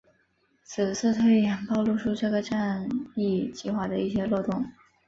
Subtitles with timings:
[0.63, 4.65] 此次推演暴露出了这个战役计划的一些漏洞。